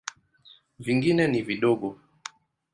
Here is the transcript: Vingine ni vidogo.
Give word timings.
Vingine 0.79 1.27
ni 1.27 1.41
vidogo. 1.41 1.95